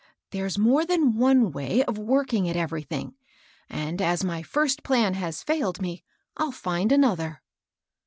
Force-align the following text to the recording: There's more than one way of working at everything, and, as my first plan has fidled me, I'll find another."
There's 0.31 0.57
more 0.57 0.83
than 0.83 1.13
one 1.13 1.51
way 1.51 1.83
of 1.85 1.99
working 1.99 2.49
at 2.49 2.55
everything, 2.55 3.13
and, 3.69 4.01
as 4.01 4.23
my 4.23 4.41
first 4.41 4.81
plan 4.81 5.13
has 5.13 5.43
fidled 5.43 5.79
me, 5.79 6.03
I'll 6.37 6.51
find 6.51 6.91
another." 6.91 7.43